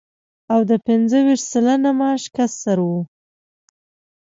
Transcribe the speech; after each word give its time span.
او 0.53 0.59
د 0.69 0.71
پنځه 0.87 1.17
ویشت 1.25 1.45
سلنه 1.51 1.89
معاش 1.99 2.23
کسر 2.35 2.77
و 2.81 2.89